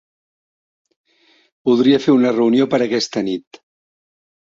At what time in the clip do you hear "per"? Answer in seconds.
2.71-2.79